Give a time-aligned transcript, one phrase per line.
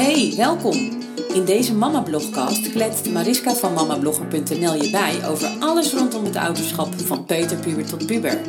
[0.00, 0.76] Hey, welkom!
[1.34, 7.00] In deze Mama Blogcast kletst Mariska van mamablogger.nl je bij over alles rondom het ouderschap
[7.00, 8.40] van peuterpuber tot puber.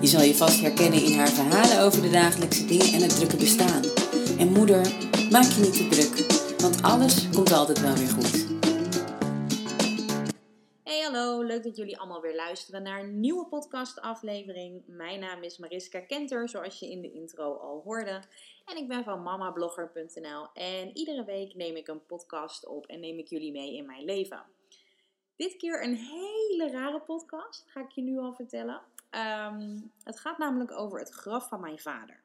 [0.00, 3.36] Je zal je vast herkennen in haar verhalen over de dagelijkse dingen en het drukke
[3.36, 3.82] bestaan.
[4.38, 4.86] En moeder,
[5.30, 8.51] maak je niet te druk, want alles komt altijd wel weer goed.
[11.46, 14.82] Leuk dat jullie allemaal weer luisteren naar een nieuwe podcastaflevering.
[14.86, 18.22] Mijn naam is Mariska Kenter, zoals je in de intro al hoorde.
[18.64, 23.18] En ik ben van mamablogger.nl en iedere week neem ik een podcast op en neem
[23.18, 24.42] ik jullie mee in mijn leven.
[25.36, 28.80] Dit keer een hele rare podcast, ga ik je nu al vertellen.
[29.10, 32.22] Ehm, het gaat namelijk over het graf van mijn vader.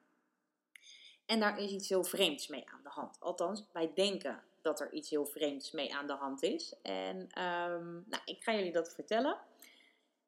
[1.25, 3.19] En daar is iets heel vreemds mee aan de hand.
[3.19, 6.75] Althans, wij denken dat er iets heel vreemds mee aan de hand is.
[6.81, 9.37] En ehm, nou, ik ga jullie dat vertellen.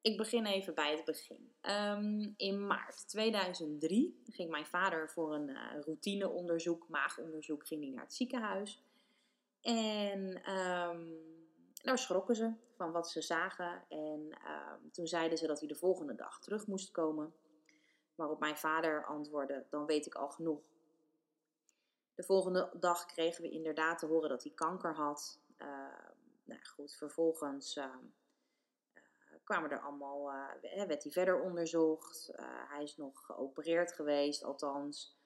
[0.01, 1.51] Ik begin even bij het begin.
[1.61, 8.03] Ehm, in maart 2003 ging mijn vader voor een uh, routineonderzoek, maagonderzoek, ging hij naar
[8.03, 8.83] het ziekenhuis.
[9.61, 11.17] En um,
[11.83, 13.83] daar schrokken ze van wat ze zagen.
[13.89, 14.37] En
[14.91, 17.33] toen zeiden ze dat hij de volgende dag terug moest komen.
[18.15, 20.61] Waarop mijn vader antwoordde: Dan weet ik al genoeg.
[22.19, 25.39] De volgende dag kregen we inderdaad te horen dat hij kanker had.
[25.57, 25.67] Uh,
[26.43, 27.83] nou goed, vervolgens uh,
[28.93, 29.01] uh,
[29.43, 32.31] kwamen er allemaal, werd hij verder onderzocht.
[32.67, 35.17] hij is nog geopereerd geweest, althans.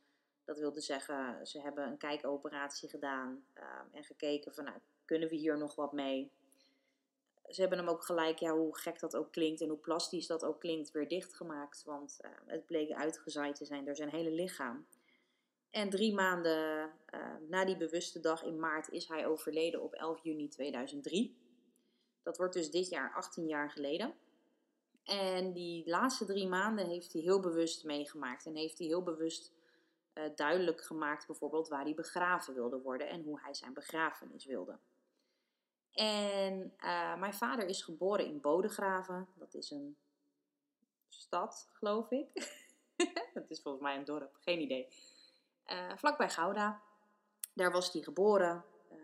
[0.43, 3.45] Dat wilde zeggen, ze hebben een kijkoperatie gedaan
[3.91, 6.31] en gekeken van, nou, kunnen we hier nog wat mee?
[7.49, 10.45] Ze hebben hem ook gelijk, ja, hoe gek dat ook klinkt en hoe plastisch dat
[10.45, 11.83] ook klinkt, weer dichtgemaakt.
[11.83, 14.85] Want het bleek uitgezaaid te zijn door zijn hele lichaam.
[15.73, 20.23] En drie maanden uh, na die bewuste dag in maart is hij overleden op 11
[20.23, 21.37] juni 2003.
[22.23, 24.13] Dat wordt dus dit jaar 18 jaar geleden.
[25.03, 28.45] En die laatste drie maanden heeft hij heel bewust meegemaakt.
[28.45, 29.53] En heeft hij heel bewust
[30.13, 34.79] uh, duidelijk gemaakt, bijvoorbeeld, waar hij begraven wilde worden en hoe hij zijn begrafenis wilde.
[35.91, 39.27] En uh, mijn vader is geboren in Bodegraven.
[39.35, 39.97] Dat is een
[41.09, 42.27] stad, geloof ik.
[43.33, 44.87] dat is volgens mij een dorp, geen idee.
[45.71, 46.81] Uh, vlakbij Gouda.
[47.53, 48.65] Daar was hij geboren.
[48.91, 48.97] Uh,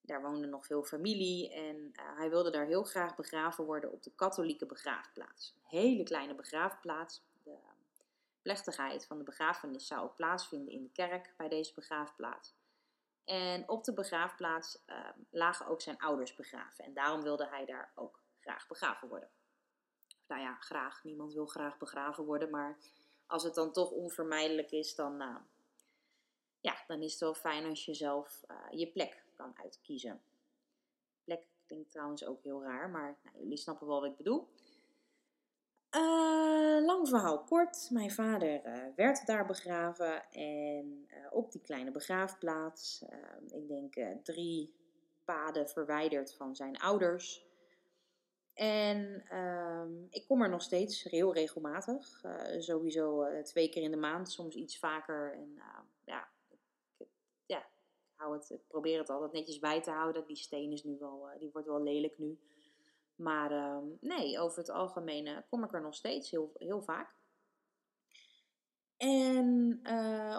[0.00, 1.52] daar woonde nog veel familie.
[1.52, 5.54] En uh, hij wilde daar heel graag begraven worden op de katholieke begraafplaats.
[5.56, 7.22] Een hele kleine begraafplaats.
[7.42, 7.58] De
[8.42, 12.54] plechtigheid van de begrafenis zou plaatsvinden in de kerk bij deze begraafplaats.
[13.24, 16.84] En op de begraafplaats ehm, lagen ook zijn ouders begraven.
[16.84, 19.30] En daarom wilde hij daar ook graag begraven worden.
[20.26, 21.04] Nou ja, graag.
[21.04, 22.78] Niemand wil graag begraven worden, maar
[23.26, 25.36] als het dan toch onvermijdelijk is, dan, uh,
[26.60, 30.22] ja, dan is het wel fijn als je zelf uh, je plek kan uitkiezen.
[31.24, 34.48] Plek klinkt trouwens ook heel raar, maar nou, jullie snappen wel wat ik bedoel.
[35.90, 37.90] Uh, lang verhaal kort.
[37.90, 38.62] Mijn vader
[38.96, 43.04] werd daar begraven en op die kleine begraafplaats,
[43.48, 44.74] ik denk drie
[45.24, 47.46] paden verwijderd van zijn ouders,
[48.54, 52.22] en um, ik kom er nog steeds heel regelmatig.
[52.24, 55.32] Uh, sowieso uh, twee keer in de maand, soms iets vaker.
[55.32, 56.28] En uh, ja,
[56.96, 57.08] ik,
[57.46, 57.66] ja
[58.14, 60.26] hou het, probeer het altijd netjes bij te houden.
[60.26, 62.38] Die steen is nu wel, die wordt wel lelijk nu.
[63.14, 67.14] Maar ehm, nee, over het algemeen kom ik er nog steeds heel, heel vaak.
[68.96, 69.80] En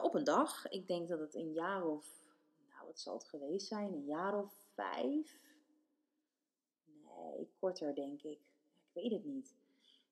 [0.04, 2.06] op een dag, ik denk dat het een jaar of,
[2.70, 5.40] nou wat zal het geweest zijn, een jaar of vijf
[7.32, 8.40] Nee, korter denk ik.
[8.74, 9.56] Ik weet het niet.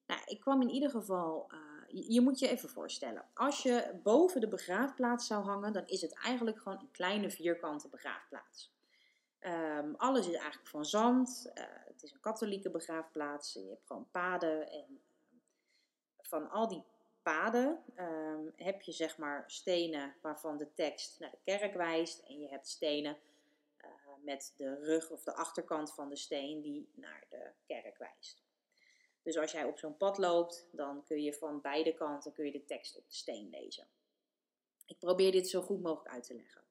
[0.08, 1.52] Nou, ik kwam in ieder geval.
[1.52, 3.26] Uh, je, moet je even voorstellen.
[3.34, 7.88] Als je boven de begraafplaats zou hangen, dan is het eigenlijk gewoon een kleine vierkante
[7.88, 8.72] begraafplaats.
[9.40, 11.52] Um, alles is eigenlijk van zand.
[11.56, 13.54] Uh, het is een katholieke begraafplaats.
[13.54, 14.72] Je hebt gewoon paden.
[14.72, 14.94] En ehm,
[16.22, 16.84] van al die
[17.22, 22.20] paden um, heb je zeg maar stenen waarvan de tekst naar de kerk wijst.
[22.20, 23.18] En je hebt stenen
[24.24, 28.44] met de rug of de achterkant van de steen die naar de kerk wijst.
[29.22, 32.52] Dus als jij op zo'n pad loopt, dan kun je van beide kanten kun je
[32.52, 33.88] de tekst op de steen lezen.
[34.86, 36.62] Ik probeer dit zo goed mogelijk uit te leggen.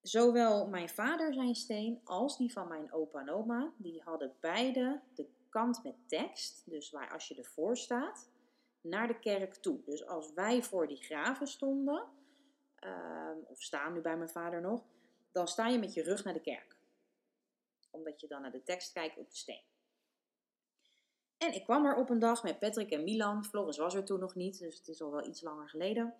[0.00, 5.00] Zowel mijn vader zijn steen als die van mijn opa en oma, die hadden beide
[5.14, 8.30] de kant met tekst, dus waar als je ervoor staat,
[8.80, 9.80] naar de kerk toe.
[9.84, 12.04] Dus als wij voor die graven stonden,
[12.84, 14.84] um, of staan nu bij mijn vader nog,
[15.38, 16.76] dan sta je met je rug naar de kerk.
[17.90, 19.62] Omdat je dan naar de tekst kijkt op de steen.
[21.38, 23.44] En ik kwam er op een dag met Patrick en Milan.
[23.44, 26.14] Floris was er toen nog niet, dus het is al wel iets langer geleden.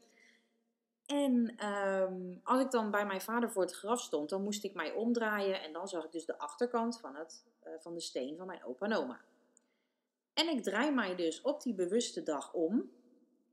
[1.06, 4.75] En um, als ik dan bij mijn vader voor het graf stond, dan moest ik
[4.75, 8.37] mij omdraaien en dan zag ik dus de achterkant van, het, uh, van de steen
[8.37, 9.20] van mijn opa en oma.
[10.35, 12.91] En ik draai mij dus op die bewuste dag om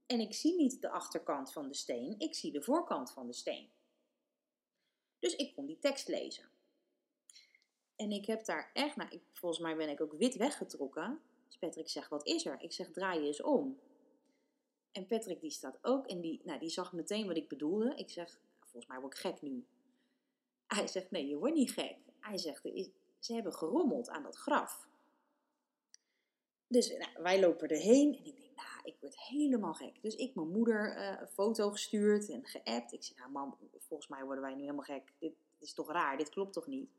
[0.05, 3.33] en ik zie niet de achterkant van de steen, ik zie de voorkant van de
[3.33, 3.69] steen.
[5.25, 6.43] Dus ik kon die tekst lezen.
[7.95, 11.21] En ik heb daar echt, nou, ik, volgens mij ben ik ook wit weggetrokken.
[11.47, 12.61] Dus Patrick zegt, wat is er?
[12.61, 13.79] Ik zeg, draai je eens om.
[14.91, 17.93] En Patrick die staat ook en die, nou, die zag meteen wat ik bedoelde.
[17.95, 19.65] Ik zeg, volgens mij word ik gek nu.
[20.67, 21.97] Hij zegt, nee, je wordt niet gek.
[22.19, 22.61] Hij zegt,
[23.19, 24.87] ze hebben gerommeld aan dat graf.
[26.67, 30.01] Dus nou, wij lopen erheen en ik denk, nou, ik word helemaal gek.
[30.01, 32.93] Dus ik mijn moeder uh, een foto gestuurd en geappt.
[32.93, 35.13] Ik zeg, nou mam, volgens mij worden wij nu helemaal gek.
[35.19, 36.89] Dit, is toch raar, dit klopt toch niet?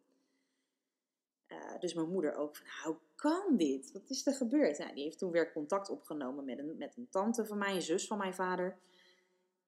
[1.48, 3.92] Uh, dus mijn moeder ook van, hoe kan dit?
[3.92, 4.78] Wat is er gebeurd?
[4.78, 7.82] Nou, die heeft toen weer contact opgenomen met een, met een tante van mij, een
[7.82, 8.78] zus van mijn vader.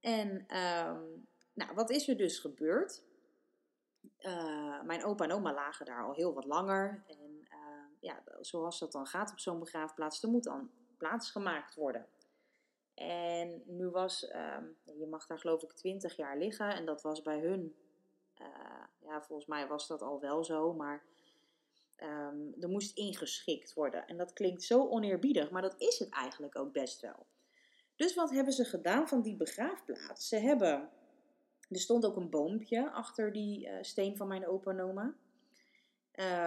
[0.00, 3.02] En um, nou, wat is er dus gebeurd?
[4.20, 7.05] Uh, mijn opa en oma lagen daar al heel wat langer.
[7.06, 7.49] En
[8.00, 12.06] ja, zoals dat dan gaat op zo'n begraafplaats, er moet dan plaats gemaakt worden.
[12.95, 14.56] En nu was, uh,
[14.99, 16.75] je mag daar geloof ik 20 jaar liggen.
[16.75, 17.75] En dat was bij hun,
[18.41, 18.47] uh,
[18.99, 21.03] ja, volgens mij was dat al wel zo, maar
[22.03, 24.06] um, er moest ingeschikt worden.
[24.06, 27.27] En dat klinkt zo oneerbiedig, maar dat is het eigenlijk ook best wel.
[27.97, 30.29] Dus wat hebben ze gedaan van die begraafplaats?
[30.29, 30.91] Ze hebben
[31.69, 35.15] er stond ook een boompje achter die uh, steen van mijn opa en oma.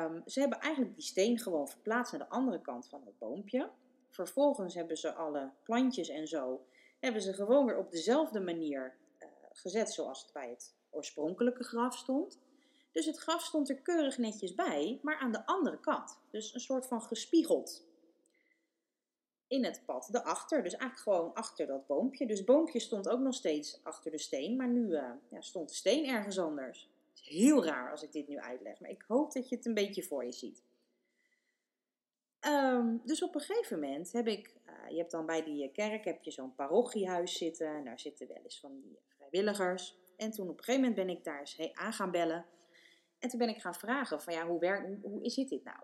[0.05, 3.69] Um, ze hebben eigenlijk die steen gewoon verplaatst naar de andere kant van het boompje.
[4.11, 6.65] Vervolgens hebben ze alle plantjes en zo,
[6.99, 11.97] hebben ze gewoon weer op dezelfde manier uh, gezet zoals het bij het oorspronkelijke graf
[11.97, 12.39] stond.
[12.91, 16.19] Dus het graf stond er keurig netjes bij, maar aan de andere kant.
[16.29, 17.85] Dus een soort van gespiegeld
[19.47, 20.63] in het pad daarachter.
[20.63, 22.27] Dus eigenlijk gewoon achter dat boompje.
[22.27, 25.69] Dus het boompje stond ook nog steeds achter de steen, maar nu uh, ja, stond
[25.69, 26.89] de steen ergens anders.
[27.13, 29.73] Is heel raar als ik dit nu uitleg, maar ik hoop dat je het een
[29.73, 30.63] beetje voor je ziet.
[32.47, 36.05] Um, dus op een gegeven moment heb ik, uh, je hebt dan bij die kerk
[36.05, 39.99] heb je zo'n parochiehuis zitten en daar zitten wel eens van die vrijwilligers.
[40.17, 42.45] En toen op een gegeven moment ben ik daar eens aan gaan bellen.
[43.19, 45.79] En toen ben ik gaan vragen van ja, hoe, werkt, hoe, zit dit nou?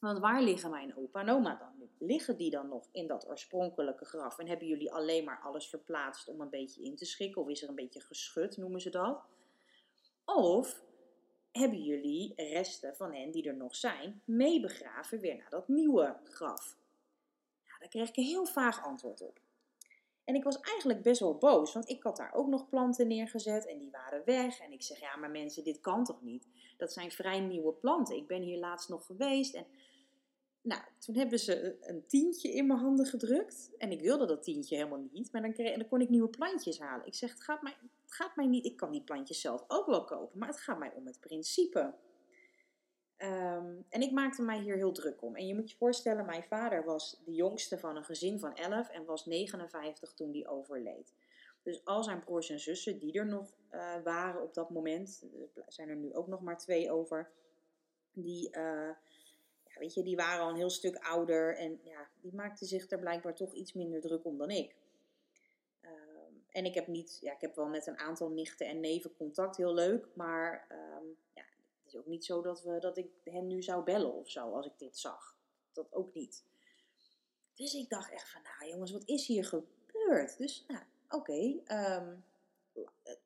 [0.00, 2.06] Want waar liggen mijn opa en oma dan nu?
[2.06, 4.38] Liggen die dan nog in dat oorspronkelijke graf?
[4.38, 7.42] En hebben jullie alleen maar alles verplaatst om een beetje in te schikken?
[7.42, 9.24] Of is er een beetje geschud, noemen ze dat?
[10.24, 10.82] Of
[11.52, 16.76] hebben jullie resten van hen die er nog zijn, meebegraven weer naar dat nieuwe graf?
[17.64, 19.40] Ja, daar kreeg ik een heel vaag antwoord op.
[20.24, 23.66] En ik was eigenlijk best wel boos, want ik had daar ook nog planten neergezet
[23.66, 24.60] en die waren weg.
[24.60, 26.48] En ik zeg, ja, maar mensen, dit kan toch niet?
[26.76, 28.16] Dat zijn vrij nieuwe planten.
[28.16, 29.66] Ik ben hier laatst nog geweest en
[30.62, 33.70] nou, toen hebben ze een tientje in mijn handen gedrukt.
[33.78, 35.32] En ik wilde dat tientje helemaal niet.
[35.32, 37.06] Maar dan, kreeg, dan kon ik nieuwe plantjes halen.
[37.06, 37.76] Ik zeg, het gaat, mij,
[38.12, 38.64] gaat mij niet...
[38.64, 40.38] Ik kan die plantjes zelf ook wel kopen.
[40.38, 41.94] Maar het gaat mij om het principe.
[43.18, 45.36] Um, en ik maakte mij hier heel druk om.
[45.36, 48.88] En je moet je voorstellen, mijn vader was de jongste van een gezin van 11
[48.88, 51.14] en was 59 toen die overleed.
[51.62, 55.24] Dus al zijn broers en zussen die er nog uh, waren op dat moment,
[55.54, 57.30] er zijn er nu ook nog maar twee over,
[58.12, 58.90] die, uh,
[59.64, 62.90] ja, weet je, die waren al een heel stuk ouder en ja, die maakten zich
[62.90, 64.76] er blijkbaar toch iets minder druk om dan ik.
[66.52, 69.56] En ik heb niet, ja, ik heb wel met een aantal nichten en neven contact,
[69.56, 71.42] heel leuk, maar um, ja,
[71.82, 74.52] het is ook niet zo dat, we, dat ik hen nu zou bellen of zo
[74.52, 75.36] als ik dit zag.
[75.72, 76.44] Dat ook niet.
[77.54, 80.38] Dus ik dacht echt van, nou jongens, wat is hier gebeurd?
[80.38, 82.24] Dus, nou, oké, um,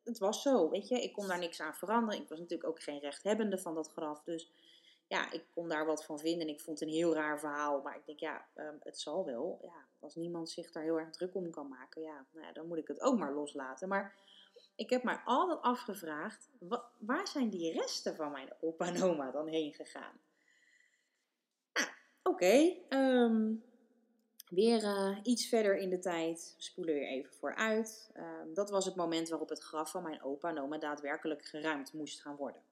[0.05, 1.03] het was zo, weet je.
[1.03, 2.23] Ik kon daar niks aan veranderen.
[2.23, 4.51] Ik was natuurlijk ook geen rechthebbende van dat graf, dus
[5.07, 7.81] ja, ik kon daar wat van vinden en ik vond het een heel raar verhaal.
[7.81, 9.59] Maar ik denk, ja, um, het zal wel.
[9.63, 12.67] Ja, als niemand zich daar heel erg druk om kan maken, ja, nou ja, dan
[12.67, 13.89] moet ik het ook maar loslaten.
[13.89, 14.15] Maar
[14.75, 16.51] ik heb mij altijd afgevraagd,
[16.99, 20.21] waar zijn die resten van mijn opa en oma dan heen gegaan?
[22.23, 22.77] Oké.
[22.89, 23.65] Um,
[24.49, 28.11] weer uh, iets verder in de tijd, spoelen weer even vooruit.
[28.17, 31.93] Um, dat was het moment waarop het graf van mijn opa en oma daadwerkelijk geruimd
[31.93, 32.63] moest gaan worden.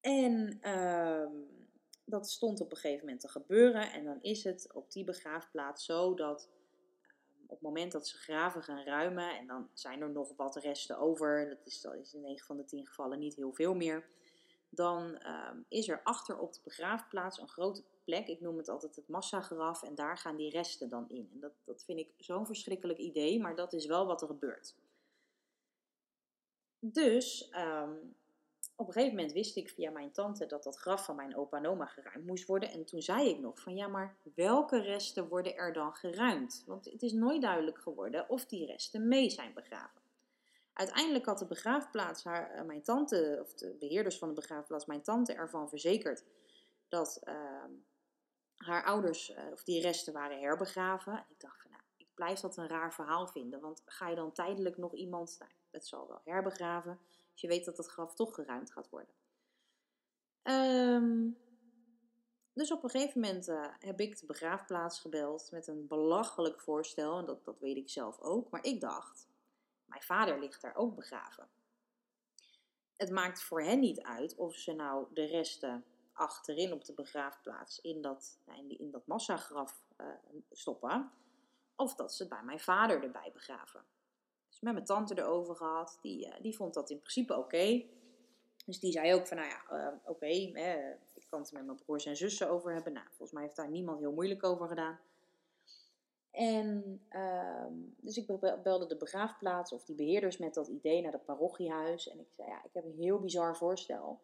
[0.00, 1.66] En um,
[2.04, 3.92] dat stond op een gegeven moment te gebeuren.
[3.92, 6.48] En dan is het op die begraafplaats zo dat
[7.02, 10.56] um, op het moment dat ze graven gaan ruimen, en dan zijn er nog wat
[10.56, 13.74] resten over, dat is, dat is in 9 van de 10 gevallen niet heel veel
[13.74, 14.08] meer,
[14.68, 18.26] dan um, is er achter op de begraafplaats een grote plek.
[18.26, 19.82] Ik noem het altijd het massagraf.
[19.82, 21.30] En daar gaan die resten dan in.
[21.32, 24.76] En dat, dat vind ik zo'n verschrikkelijk idee, maar dat is wel wat er gebeurt.
[26.78, 27.50] Dus
[28.80, 31.62] op een gegeven moment wist ik via mijn tante dat dat graf van mijn opa
[31.62, 32.70] en geruimd moest worden.
[32.70, 36.62] En toen zei ik nog van ja, maar welke resten worden er dan geruimd?
[36.66, 40.00] Want het is nooit duidelijk geworden of die resten mee zijn begraven.
[40.72, 45.02] Uiteindelijk had de begraafplaats haar, uh, mijn tante, of de beheerders van de begraafplaats, mijn
[45.02, 46.24] tante ervan verzekerd
[46.88, 47.34] dat uh,
[48.56, 51.12] haar ouders, uh, of die resten waren herbegraven.
[51.12, 53.60] En ik dacht van nou, ik blijf dat een raar verhaal vinden.
[53.60, 56.98] Want ga je dan tijdelijk nog iemand, nou, het zal wel herbegraven.
[57.40, 59.14] Je weet dat het graf toch geruimd gaat worden.
[60.42, 61.30] Ehm,
[62.52, 67.18] dus op een gegeven moment eh, heb ik de begraafplaats gebeld met een belachelijk voorstel.
[67.18, 68.50] En dat, dat weet ik zelf ook.
[68.50, 69.28] Maar ik dacht,
[69.84, 71.48] mijn vader ligt daar ook begraven.
[72.96, 77.80] Het maakt voor hen niet uit of ze nou de resten achterin op de begraafplaats
[77.80, 80.06] in dat, die, in dat massagraf uh,
[80.50, 81.10] stoppen.
[81.76, 83.84] Of dat ze het bij mijn vader erbij begraven.
[84.58, 85.98] Dus met mijn tante erover gehad.
[86.02, 87.84] Die, uh, die vond dat in principe oké.
[88.66, 92.06] Dus die zei ook van, nou ja, uh, oké, ik kan het met mijn broers
[92.06, 92.92] en zussen over hebben.
[92.92, 94.98] Nou, volgens mij heeft daar niemand heel moeilijk over gedaan.
[96.30, 98.26] En uh, dus ik
[98.62, 102.08] belde de begraafplaats of die beheerders met dat idee naar het parochiehuis.
[102.08, 104.20] En ik zei, ja, ik heb een heel bizar voorstel.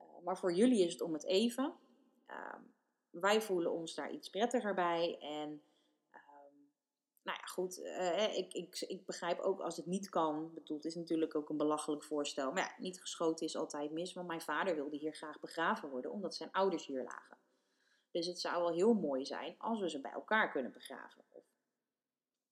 [0.00, 1.72] Uh, maar voor jullie is het om het even.
[2.30, 2.54] Uh,
[3.10, 5.18] wij voelen ons daar iets prettiger bij.
[5.20, 5.54] En ehm,
[7.22, 10.54] nou ja, goed, uh, ik, ik, ik begrijp ook als het niet kan.
[10.54, 12.52] Bedoel, het is natuurlijk ook een belachelijk voorstel.
[12.52, 14.12] Maar ja, niet geschoten is altijd mis.
[14.12, 17.38] Want mijn vader wilde hier graag begraven worden, omdat zijn ouders hier lagen.
[18.10, 21.24] Dus het zou wel heel mooi zijn als we ze bij elkaar kunnen begraven.
[21.30, 21.44] Of,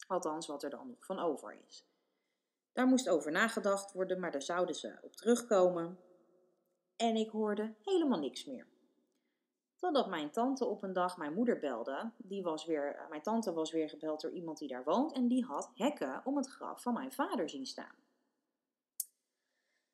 [0.07, 1.85] althans, wat er dan nog van over is.
[2.73, 5.99] Daar moest over nagedacht worden, maar daar zouden ze op terugkomen.
[6.97, 8.67] En ik hoorde helemaal niks meer.
[9.81, 12.11] Totdat mijn tante op een dag mijn moeder belde.
[12.17, 15.13] Die was weer, mijn tante was weer gebeld door iemand die daar woont.
[15.13, 17.95] En die had hekken om het graf van mijn vader zien staan.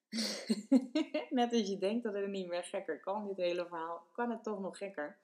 [1.30, 4.42] Net als je denkt dat het niet meer gekker kan, dit hele verhaal, kan het
[4.42, 5.18] toch nog gekker.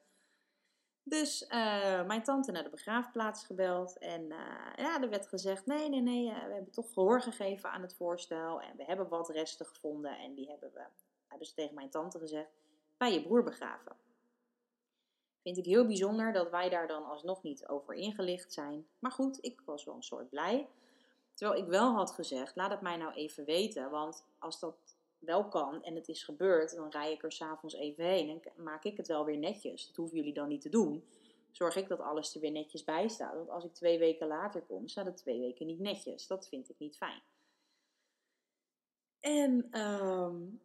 [1.03, 3.99] Dus uh, mijn tante naar de begraafplaats gebeld.
[3.99, 7.83] En uh, ja, er werd gezegd: nee, nee, nee, we hebben toch gehoor gegeven aan
[7.83, 8.61] het voorstel.
[8.61, 10.19] En we hebben wat resten gevonden.
[10.19, 10.85] En die hebben, we,
[11.27, 12.51] hebben ze tegen mijn tante gezegd:
[12.97, 13.97] bij je broer begraven.
[15.43, 18.87] Vind ik heel bijzonder dat wij daar dan alsnog niet over ingelicht zijn.
[18.99, 20.69] Maar goed, ik was wel een soort blij.
[21.35, 23.91] Terwijl ik wel had gezegd: laat het mij nou even weten.
[23.91, 28.05] Want als dat wel kan en het is gebeurd, dan rij ik er s'avonds even
[28.05, 29.87] heen en maak ik het wel weer netjes.
[29.87, 31.05] Dat hoeven jullie dan niet te doen.
[31.51, 33.35] Zorg ik dat alles er weer netjes bij staat.
[33.35, 36.27] Want als ik twee weken later kom, staat het twee weken niet netjes.
[36.27, 37.23] Dat vind ik niet fijn.
[39.21, 40.61] En um,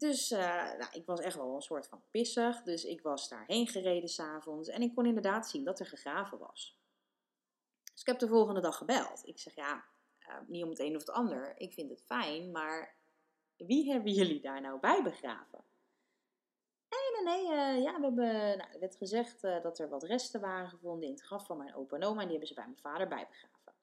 [0.00, 0.38] dus uh,
[0.78, 2.62] nou, ik was echt wel een soort van pissig.
[2.62, 4.68] Dus ik was daarheen gereden s'avonds.
[4.68, 6.78] En ik kon inderdaad zien dat er gegraven was.
[7.92, 9.26] Dus ik heb de volgende dag gebeld.
[9.26, 9.84] Ik zeg ja,
[10.28, 11.54] uh, niet om het een of het ander.
[11.56, 12.96] Ik vind het fijn, maar
[13.56, 15.64] wie hebben jullie daar nou bij begraven?
[16.88, 17.52] Nee, nee, nee.
[17.52, 21.14] Uh, ja, we hebben, nou, er werd gezegd dat er wat resten waren gevonden in
[21.14, 22.20] het graf van mijn opa en oma.
[22.20, 23.74] En die hebben ze bij mijn vader bijbegraven.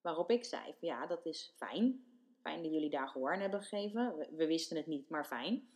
[0.00, 2.09] Waarop ik zei, ja, dat is fijn.
[2.40, 4.16] Fijn dat jullie daar gehoor aan hebben gegeven.
[4.16, 5.68] We, we, wisten het niet, maar fijn.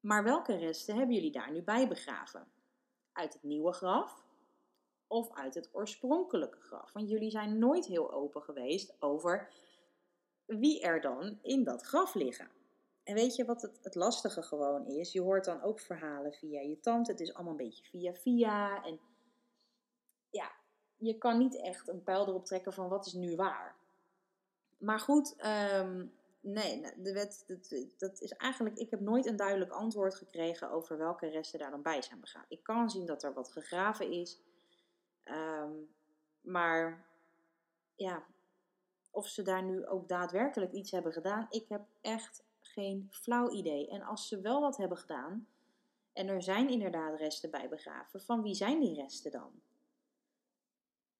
[0.00, 2.46] Maar welke resten hebben jullie daar nu bij begraven?
[3.12, 4.24] Uit het nieuwe graf?
[5.06, 6.92] Of uit het oorspronkelijke graf?
[6.92, 9.52] Want jullie zijn nooit heel open geweest over
[10.46, 12.48] wie er dan in dat graf liggen.
[13.02, 15.12] En weet je wat het, het, lastige gewoon is?
[15.12, 17.10] Je hoort dan ook verhalen via je tante.
[17.10, 18.84] Het is allemaal een beetje via via.
[18.84, 19.00] En
[20.30, 20.52] ja,
[20.96, 23.79] je kan niet echt een pijl erop trekken van wat is nu waar.
[24.80, 25.36] Maar goed,
[25.74, 28.76] um, nee, de wet, dat, dat, is eigenlijk.
[28.76, 32.50] Ik heb nooit een duidelijk antwoord gekregen over welke resten daar dan bij zijn begraven.
[32.50, 34.40] Ik kan zien dat er wat gegraven is.
[35.24, 35.88] Um,
[36.40, 37.04] maar
[37.94, 38.24] ja,
[39.10, 43.88] of ze daar nu ook daadwerkelijk iets hebben gedaan, ik heb echt geen flauw idee.
[43.88, 45.46] En als ze wel wat hebben gedaan,
[46.12, 49.52] en er zijn inderdaad resten bij begraven, van wie zijn die resten dan?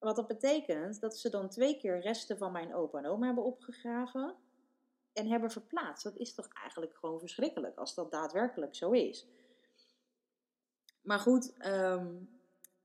[0.00, 3.44] Wat dat betekent dat ze dan twee keer resten van mijn opa en oma hebben
[3.44, 4.36] opgegraven
[5.12, 6.04] en hebben verplaatst.
[6.04, 9.26] Dat is toch eigenlijk gewoon verschrikkelijk als dat daadwerkelijk zo is.
[11.02, 12.40] Maar goed, um,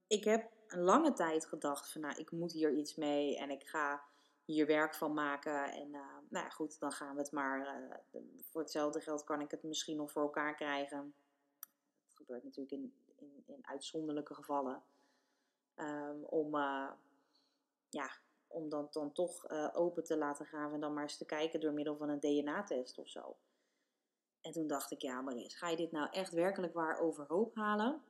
[0.08, 3.68] ik heb een lange tijd gedacht van nou, ik moet hier iets mee en ik
[3.68, 4.04] ga
[4.46, 5.72] hier werk van maken.
[5.72, 7.80] En uh, nou ja, goed, dan gaan we het maar.
[8.14, 11.14] Uh, voor hetzelfde geld kan ik het misschien nog voor elkaar krijgen.
[12.06, 14.84] Dat gebeurt natuurlijk in, in, in uitzonderlijke gevallen.
[15.76, 16.92] Um, om, uh,
[17.96, 18.10] ja,
[18.48, 21.74] om dan, dan toch open te laten gaan en dan maar eens te kijken door
[21.74, 23.38] middel van een DNA-test of zo.
[24.42, 28.02] En toen dacht ik, ja, Maris, ga je dit nou echt werkelijk waar overhoop halen?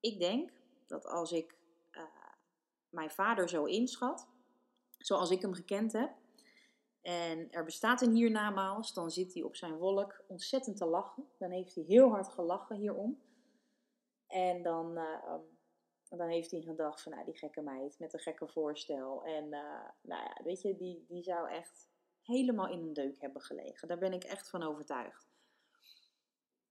[0.00, 0.52] Ik denk
[0.86, 1.56] dat als ik
[2.90, 4.28] mijn vader zo inschat,
[4.98, 6.10] zoals ik hem gekend heb.
[7.00, 11.28] En er bestaat een hiernamaals, dan zit hij op zijn wolk ontzettend te lachen.
[11.38, 13.22] Dan heeft hij heel hard gelachen hierom.
[14.26, 15.34] En dan, uh,
[16.16, 19.24] dan heeft hij gedacht van, nou, die gekke meid met een gekke voorstel.
[19.24, 21.88] En uh, nou ja, weet je, die, die zou echt
[22.22, 23.88] helemaal in een deuk hebben gelegen.
[23.88, 25.28] Daar ben ik echt van overtuigd.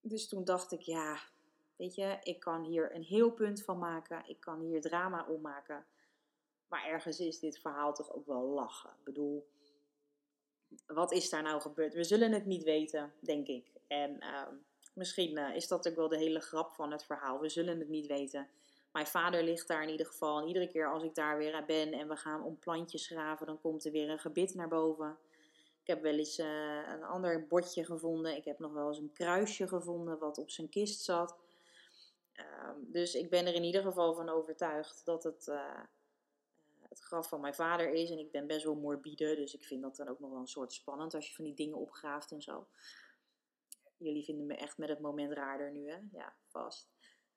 [0.01, 1.19] Dus toen dacht ik, ja,
[1.75, 4.29] weet je, ik kan hier een heel punt van maken.
[4.29, 5.85] Ik kan hier drama om maken.
[6.67, 8.89] Maar ergens is dit verhaal toch ook wel lachen.
[8.89, 9.47] Ik bedoel,
[10.85, 11.93] wat is daar nou gebeurd?
[11.93, 13.71] We zullen het niet weten, denk ik.
[13.87, 14.55] En ehm,
[14.93, 17.39] misschien eh, is dat ook wel de hele grap van het verhaal.
[17.39, 18.47] We zullen het niet weten.
[18.97, 20.39] Mijn vader ligt daar in ieder geval.
[20.39, 23.61] En iedere keer als ik daar weer ben en we gaan om plantjes graven, dan
[23.61, 25.17] komt er weer een gebit naar boven.
[25.81, 28.35] Ik heb wel eens eh, een ander bordje gevonden.
[28.35, 31.37] Ik heb nog wel eens een kruisje gevonden wat op zijn kist zat.
[32.33, 35.81] Ehm, dus ik ben er in ieder geval van overtuigd dat het uh,
[36.89, 38.09] het graf van mijn vader is.
[38.09, 40.47] En ik ben best wel morbide, dus ik vind dat dan ook nog wel een
[40.47, 42.67] soort spannend als je van die dingen opgraaft en zo.
[43.97, 45.97] Jullie vinden me echt met het moment raarder nu, hè?
[46.11, 46.87] Ja, vast.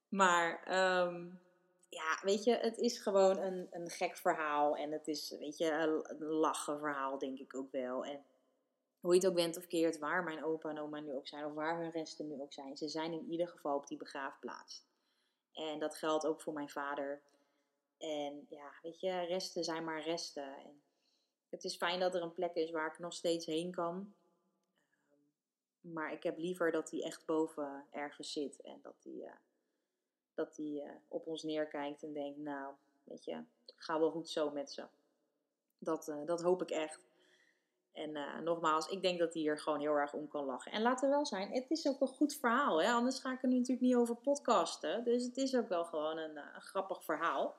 [0.08, 1.40] Maar um,
[1.90, 4.76] ja, weet je, het is gewoon een, een gek verhaal.
[4.76, 8.04] En het is, weet je, een, lachen verhaal, denk ik ook wel.
[8.04, 8.24] En
[9.00, 11.44] hoe je het ook bent of keert, waar mijn opa en oma nu ook zijn,
[11.44, 14.84] of waar hun resten nu ook zijn, ze zijn in ieder geval op die begraafplaats.
[15.52, 17.22] En dat geldt ook voor mijn vader.
[17.98, 20.56] En ja, weet je, resten zijn maar resten.
[20.56, 20.82] En
[21.48, 24.14] het is fijn dat er een plek is waar ik nog steeds heen kan.
[25.80, 29.12] Maar ik heb liever dat hij echt boven ergens zit en dat hij.
[29.12, 29.32] Uh,
[30.40, 33.44] dat hij uh, op ons neerkijkt en denkt, nou, weet je,
[33.76, 34.84] ga wel goed zo met ze.
[35.78, 37.08] Dat, uh, dat hoop ik echt.
[37.92, 40.72] En uh, nogmaals, ik denk dat hij hier gewoon heel erg om kan lachen.
[40.72, 42.82] En laten we wel zijn, het is ook een goed verhaal.
[42.82, 42.90] Hè?
[42.90, 45.04] Anders ga ik er nu natuurlijk niet over podcasten.
[45.04, 47.56] Dus het is ook wel gewoon een, een grappig verhaal.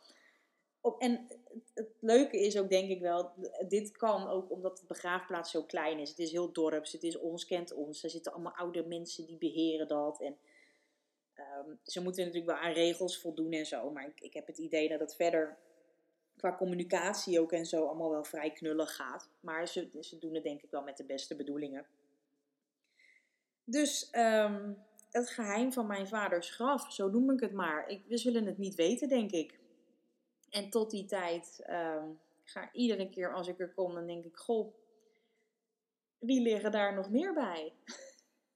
[0.82, 3.32] Op, en het, het, leuke is ook, denk ik wel,
[3.68, 6.10] dit kan ook omdat de begraafplaats zo klein is.
[6.10, 8.04] Het is heel dorps, het is ons, kent ons.
[8.04, 10.22] Er zitten allemaal oude mensen die beheren dat.
[10.22, 10.38] En
[11.38, 13.92] Um, ze moeten natuurlijk wel aan regels voldoen en zo.
[13.92, 15.58] Maar ik, ik heb het idee dat het verder
[16.38, 19.30] qua communicatie ook en zo allemaal wel vrij knullig gaat.
[19.40, 21.86] Maar ze, ze doen het denk ik wel met de beste bedoelingen.
[23.64, 24.78] Dus um,
[25.12, 27.88] het geheim van mijn vaders graf, zo noem ik het maar.
[27.88, 29.60] Ik, we zullen het niet weten, denk ik.
[30.50, 34.38] En tot die tijd um, ga iedere keer als ik er kom, dan denk ik:
[34.38, 34.74] Goh,
[36.20, 37.74] wie liggen daar nog meer bij?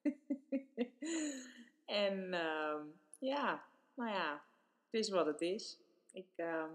[1.85, 2.75] En uh,
[3.19, 4.43] ja, nou ja,
[4.85, 5.77] het is wat het is.
[6.11, 6.65] Ik, uh,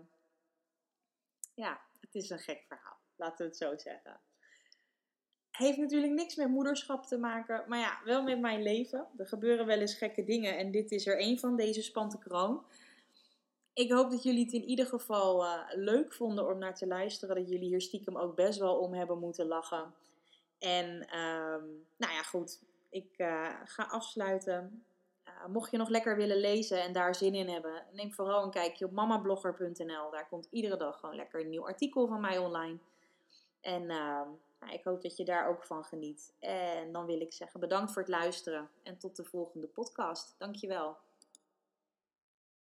[1.55, 2.96] ja, het is een gek verhaal.
[3.16, 4.20] Laten we het zo zeggen.
[5.51, 9.07] Heeft natuurlijk niks met moederschap te maken, maar ja, wel met mijn leven.
[9.16, 12.64] Er gebeuren wel eens gekke dingen en dit is er één van, deze spante kroon.
[13.73, 17.37] Ik hoop dat jullie het in ieder geval uh, leuk vonden om naar te luisteren.
[17.37, 19.94] Dat jullie hier stiekem ook best wel om hebben moeten lachen.
[20.59, 20.87] En
[21.18, 22.61] um, nou ja, goed.
[22.88, 24.85] Ik uh, ga afsluiten
[25.48, 28.85] mocht je nog lekker willen lezen en daar zin in hebben, neem vooral een kijkje
[28.85, 30.11] op mamablogger.nl.
[30.11, 32.79] Daar komt iedere dag gewoon lekker een nieuw artikel van mij online.
[33.61, 34.20] En uh,
[34.61, 36.33] nou, ik hoop dat je daar ook van geniet.
[36.38, 40.35] En dan wil ik zeggen bedankt voor het luisteren en tot de volgende podcast.
[40.38, 40.96] Dankjewel.